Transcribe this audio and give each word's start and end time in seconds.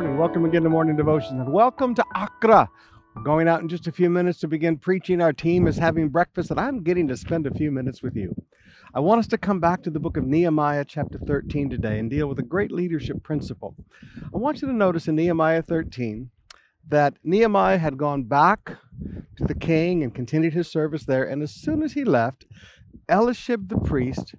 morning. 0.00 0.16
Welcome 0.16 0.46
again 0.46 0.62
to 0.62 0.70
Morning 0.70 0.96
Devotions 0.96 1.40
and 1.40 1.52
welcome 1.52 1.94
to 1.94 2.02
Accra. 2.16 2.70
We're 3.14 3.22
going 3.22 3.48
out 3.48 3.60
in 3.60 3.68
just 3.68 3.86
a 3.86 3.92
few 3.92 4.08
minutes 4.08 4.40
to 4.40 4.48
begin 4.48 4.78
preaching. 4.78 5.20
Our 5.20 5.34
team 5.34 5.66
is 5.66 5.76
having 5.76 6.08
breakfast, 6.08 6.50
and 6.50 6.58
I'm 6.58 6.82
getting 6.82 7.06
to 7.08 7.18
spend 7.18 7.46
a 7.46 7.52
few 7.52 7.70
minutes 7.70 8.02
with 8.02 8.16
you. 8.16 8.34
I 8.94 9.00
want 9.00 9.18
us 9.18 9.26
to 9.26 9.36
come 9.36 9.60
back 9.60 9.82
to 9.82 9.90
the 9.90 10.00
book 10.00 10.16
of 10.16 10.24
Nehemiah, 10.24 10.86
chapter 10.86 11.18
13, 11.18 11.68
today 11.68 11.98
and 11.98 12.08
deal 12.08 12.28
with 12.28 12.38
a 12.38 12.42
great 12.42 12.72
leadership 12.72 13.22
principle. 13.22 13.76
I 14.32 14.38
want 14.38 14.62
you 14.62 14.68
to 14.68 14.72
notice 14.72 15.06
in 15.06 15.16
Nehemiah 15.16 15.60
13 15.60 16.30
that 16.88 17.18
Nehemiah 17.22 17.76
had 17.76 17.98
gone 17.98 18.22
back 18.22 18.78
to 19.36 19.44
the 19.44 19.54
king 19.54 20.02
and 20.02 20.14
continued 20.14 20.54
his 20.54 20.72
service 20.72 21.04
there, 21.04 21.24
and 21.24 21.42
as 21.42 21.52
soon 21.52 21.82
as 21.82 21.92
he 21.92 22.06
left, 22.06 22.46
Eliashib 23.06 23.68
the 23.68 23.76
priest 23.76 24.34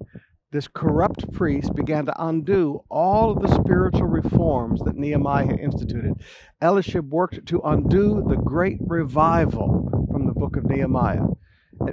this 0.52 0.68
corrupt 0.68 1.32
priest 1.32 1.74
began 1.76 2.06
to 2.06 2.24
undo 2.24 2.84
all 2.90 3.32
of 3.32 3.42
the 3.42 3.56
spiritual 3.56 4.08
reforms 4.08 4.82
that 4.82 4.98
Nehemiah 4.98 5.56
instituted. 5.56 6.14
Eliashib 6.62 7.10
worked 7.10 7.46
to 7.46 7.62
undo 7.62 8.24
the 8.28 8.36
great 8.36 8.78
revival 8.82 10.08
from 10.12 10.26
the 10.26 10.34
book 10.34 10.58
of 10.58 10.66
Nehemiah. 10.66 11.26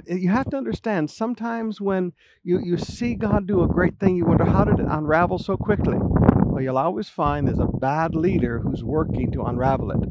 You 0.05 0.29
have 0.29 0.49
to 0.51 0.57
understand, 0.57 1.09
sometimes 1.09 1.79
when 1.81 2.11
you, 2.43 2.59
you 2.59 2.77
see 2.77 3.15
God 3.15 3.47
do 3.47 3.63
a 3.63 3.67
great 3.67 3.97
thing, 3.99 4.17
you 4.17 4.25
wonder, 4.25 4.45
how 4.45 4.65
did 4.65 4.79
it 4.79 4.85
unravel 4.87 5.39
so 5.39 5.57
quickly? 5.57 5.97
Well, 5.97 6.61
you'll 6.61 6.77
always 6.77 7.09
find 7.09 7.47
there's 7.47 7.59
a 7.59 7.65
bad 7.65 8.13
leader 8.13 8.59
who's 8.59 8.83
working 8.83 9.31
to 9.31 9.43
unravel 9.43 9.91
it. 9.91 10.09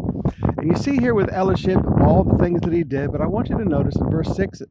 And 0.57 0.69
you 0.69 0.77
see 0.77 0.97
here 0.97 1.15
with 1.15 1.31
Eliashib 1.31 1.85
all 2.01 2.25
the 2.25 2.39
things 2.43 2.63
that 2.63 2.73
he 2.73 2.83
did, 2.83 3.13
but 3.13 3.21
I 3.21 3.27
want 3.27 3.51
you 3.51 3.59
to 3.59 3.65
notice 3.65 3.97
in 3.97 4.11
verse 4.11 4.35
6, 4.35 4.63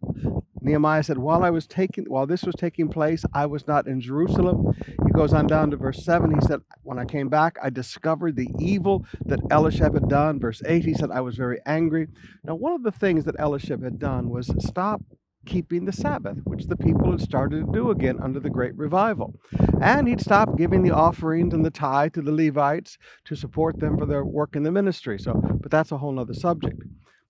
Nehemiah 0.61 1.03
said, 1.03 1.17
While 1.17 1.43
I 1.43 1.49
was 1.49 1.67
taking 1.67 2.05
while 2.05 2.25
this 2.25 2.43
was 2.43 2.55
taking 2.55 2.89
place, 2.89 3.23
I 3.33 3.45
was 3.45 3.67
not 3.67 3.87
in 3.87 4.01
Jerusalem. 4.01 4.73
He 5.05 5.11
goes 5.11 5.33
on 5.33 5.47
down 5.47 5.71
to 5.71 5.77
verse 5.77 6.03
7. 6.03 6.33
He 6.33 6.45
said, 6.45 6.61
When 6.83 6.99
I 6.99 7.05
came 7.05 7.29
back, 7.29 7.57
I 7.61 7.69
discovered 7.69 8.35
the 8.35 8.49
evil 8.59 9.05
that 9.25 9.39
Eliashib 9.51 9.93
had 9.93 10.09
done. 10.09 10.39
Verse 10.39 10.61
8, 10.65 10.85
he 10.85 10.93
said, 10.93 11.11
I 11.11 11.21
was 11.21 11.35
very 11.35 11.59
angry. 11.65 12.07
Now, 12.43 12.55
one 12.55 12.73
of 12.73 12.83
the 12.83 12.91
things 12.91 13.25
that 13.25 13.35
Eliashib 13.39 13.83
had 13.83 13.99
done 13.99 14.29
was 14.29 14.51
stop 14.59 15.01
keeping 15.45 15.85
the 15.85 15.93
Sabbath, 15.93 16.37
which 16.43 16.65
the 16.65 16.75
people 16.75 17.11
had 17.11 17.21
started 17.21 17.65
to 17.65 17.71
do 17.71 17.89
again 17.89 18.19
under 18.21 18.39
the 18.39 18.49
great 18.49 18.75
revival. 18.77 19.33
And 19.81 20.07
he'd 20.07 20.21
stopped 20.21 20.57
giving 20.57 20.83
the 20.83 20.91
offerings 20.91 21.53
and 21.53 21.65
the 21.65 21.71
tithe 21.71 22.13
to 22.13 22.21
the 22.21 22.31
Levites 22.31 22.97
to 23.25 23.35
support 23.35 23.79
them 23.79 23.97
for 23.97 24.05
their 24.05 24.25
work 24.25 24.55
in 24.55 24.63
the 24.63 24.71
ministry. 24.71 25.17
So, 25.17 25.33
but 25.33 25.71
that's 25.71 25.91
a 25.91 25.97
whole 25.97 26.19
other 26.19 26.33
subject. 26.33 26.81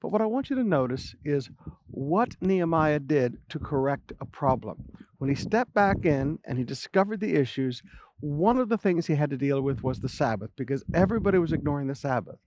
But 0.02 0.10
what 0.10 0.22
I 0.22 0.26
want 0.26 0.50
you 0.50 0.56
to 0.58 0.64
notice 0.64 1.16
is 1.26 1.50
what 1.90 2.36
Nehemiah 2.42 3.00
did 3.00 3.38
to 3.50 3.60
correct 3.60 4.14
a 4.20 4.26
problem. 4.26 4.86
When 5.18 5.30
he 5.30 5.36
stepped 5.36 5.74
back 5.74 6.06
in 6.06 6.40
and 6.46 6.58
he 6.58 6.64
discovered 6.64 7.20
the 7.20 7.36
issues, 7.36 7.82
one 8.20 8.58
of 8.58 8.70
the 8.70 8.78
things 8.78 9.08
he 9.08 9.16
had 9.16 9.30
to 9.32 9.38
deal 9.38 9.62
with 9.62 9.84
was 9.84 10.00
the 10.00 10.10
Sabbath 10.10 10.52
because 10.56 10.84
everybody 10.94 11.38
was 11.38 11.54
ignoring 11.54 11.88
the 11.88 11.96
Sabbath. 11.96 12.38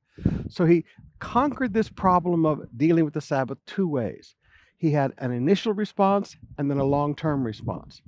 So 0.49 0.65
he 0.65 0.85
conquered 1.19 1.73
this 1.73 1.89
problem 1.89 2.45
of 2.47 2.67
dealing 2.77 3.05
with 3.05 3.15
the 3.15 3.21
Sabbath 3.21 3.59
two 3.67 3.89
ways 3.89 4.37
he 4.81 4.93
had 4.93 5.13
an 5.19 5.31
initial 5.31 5.75
response 5.75 6.37
and 6.57 6.71
then 6.71 6.79
a 6.79 6.85
long 6.85 7.15
term 7.15 7.45
response. 7.45 8.01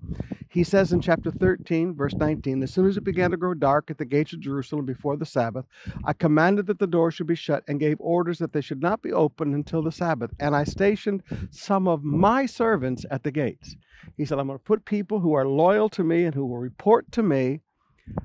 He 0.52 0.64
says 0.64 0.92
in 0.92 1.00
chapter 1.00 1.30
13, 1.30 1.94
verse 1.94 2.14
19, 2.14 2.62
As 2.62 2.74
soon 2.74 2.86
as 2.86 2.98
it 2.98 3.04
began 3.04 3.30
to 3.30 3.38
grow 3.38 3.54
dark 3.54 3.90
at 3.90 3.96
the 3.96 4.04
gates 4.04 4.34
of 4.34 4.40
Jerusalem 4.40 4.84
before 4.84 5.16
the 5.16 5.24
Sabbath, 5.24 5.64
I 6.04 6.12
commanded 6.12 6.66
that 6.66 6.78
the 6.78 6.86
door 6.86 7.10
should 7.10 7.26
be 7.26 7.34
shut 7.34 7.64
and 7.66 7.80
gave 7.80 7.96
orders 8.00 8.38
that 8.38 8.52
they 8.52 8.60
should 8.60 8.82
not 8.82 9.00
be 9.00 9.12
opened 9.12 9.54
until 9.54 9.82
the 9.82 9.90
Sabbath. 9.90 10.32
And 10.38 10.54
I 10.54 10.64
stationed 10.64 11.22
some 11.50 11.88
of 11.88 12.04
my 12.04 12.44
servants 12.44 13.06
at 13.10 13.22
the 13.22 13.30
gates. 13.30 13.76
He 14.18 14.26
said, 14.26 14.38
I'm 14.38 14.48
going 14.48 14.58
to 14.58 14.64
put 14.64 14.84
people 14.84 15.20
who 15.20 15.32
are 15.32 15.46
loyal 15.46 15.88
to 15.90 16.04
me 16.04 16.24
and 16.24 16.34
who 16.34 16.44
will 16.44 16.58
report 16.58 17.10
to 17.12 17.22
me 17.22 17.60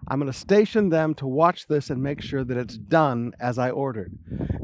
I'm 0.07 0.19
going 0.19 0.31
to 0.31 0.37
station 0.37 0.89
them 0.89 1.13
to 1.15 1.27
watch 1.27 1.67
this 1.67 1.89
and 1.89 2.01
make 2.01 2.21
sure 2.21 2.43
that 2.43 2.57
it's 2.57 2.77
done 2.77 3.33
as 3.39 3.57
I 3.57 3.69
ordered. 3.69 4.17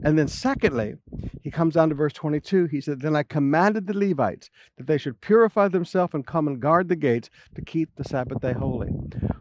And 0.04 0.18
then, 0.18 0.28
secondly, 0.28 0.96
he 1.42 1.52
comes 1.52 1.76
down 1.76 1.90
to 1.90 1.96
verse 1.96 2.14
22. 2.14 2.66
He 2.66 2.82
said, 2.82 3.02
Then 3.02 3.16
I 3.16 3.24
commanded 3.24 3.88
the 3.88 3.98
Levites 3.98 4.50
that 4.78 4.88
they 4.88 4.98
should 4.98 5.22
purify 5.22 5.68
themselves 5.68 6.14
and 6.14 6.26
come 6.26 6.48
and 6.48 6.60
guard 6.60 6.90
the 6.90 6.96
gates 6.96 7.30
to 7.56 7.62
keep 7.62 7.96
the 7.96 8.04
Sabbath 8.04 8.42
day 8.42 8.54
holy. 8.54 8.90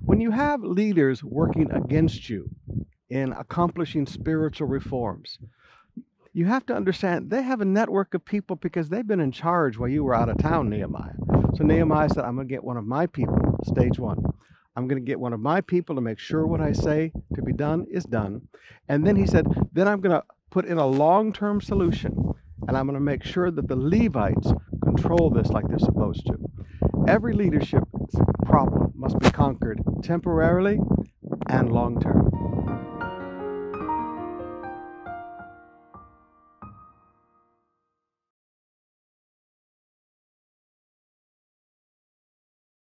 When 0.00 0.20
you 0.20 0.30
have 0.30 0.62
leaders 0.62 1.22
working 1.22 1.70
against 1.70 2.28
you 2.28 2.50
in 3.08 3.32
accomplishing 3.32 4.06
spiritual 4.06 4.68
reforms, 4.68 5.38
you 6.32 6.46
have 6.46 6.64
to 6.66 6.74
understand 6.74 7.30
they 7.30 7.42
have 7.42 7.60
a 7.60 7.66
network 7.66 8.14
of 8.14 8.24
people 8.24 8.56
because 8.56 8.88
they've 8.88 9.06
been 9.06 9.20
in 9.20 9.32
charge 9.32 9.78
while 9.78 9.88
you 9.88 10.02
were 10.02 10.14
out 10.14 10.28
of 10.28 10.38
town, 10.38 10.70
Nehemiah. 10.70 11.14
So 11.54 11.64
Nehemiah 11.64 12.08
said, 12.08 12.24
I'm 12.24 12.34
going 12.34 12.48
to 12.48 12.52
get 12.52 12.64
one 12.64 12.78
of 12.78 12.86
my 12.86 13.06
people, 13.06 13.58
stage 13.64 13.98
one. 13.98 14.22
I'm 14.74 14.88
going 14.88 15.00
to 15.00 15.06
get 15.06 15.20
one 15.20 15.34
of 15.34 15.40
my 15.40 15.60
people 15.60 15.94
to 15.96 16.00
make 16.00 16.18
sure 16.18 16.46
what 16.46 16.62
I 16.62 16.72
say 16.72 17.12
to 17.34 17.42
be 17.42 17.52
done 17.52 17.86
is 17.90 18.04
done. 18.04 18.48
And 18.88 19.06
then 19.06 19.16
he 19.16 19.26
said, 19.26 19.46
then 19.72 19.86
I'm 19.86 20.00
going 20.00 20.18
to 20.18 20.24
put 20.52 20.66
in 20.66 20.76
a 20.78 20.86
long 20.86 21.32
term 21.32 21.60
solution 21.60 22.14
and 22.68 22.76
I'm 22.76 22.86
going 22.86 22.94
to 22.94 23.00
make 23.00 23.24
sure 23.24 23.50
that 23.50 23.66
the 23.66 23.76
Levites 23.76 24.52
control 24.84 25.30
this 25.30 25.48
like 25.48 25.66
they're 25.66 25.78
supposed 25.78 26.26
to. 26.26 26.36
Every 27.08 27.34
leadership 27.34 27.82
problem 28.44 28.92
must 28.94 29.18
be 29.18 29.30
conquered 29.30 29.80
temporarily 30.02 30.78
and 31.48 31.72
long 31.72 32.00
term. 32.00 32.51